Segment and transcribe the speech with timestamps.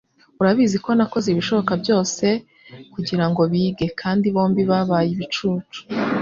[0.41, 2.29] Urabizi ko nakoze ibishoboka byose se
[2.93, 5.79] kugirango bige, kandi bombi babaye ibicucu.